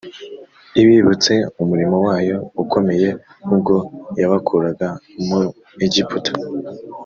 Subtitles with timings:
[0.81, 3.09] ibibutse umurimo wayo ukomeye
[3.53, 3.75] ubwo
[4.21, 4.89] yabakuraga
[5.27, 5.41] mu
[5.85, 6.31] Egiputa.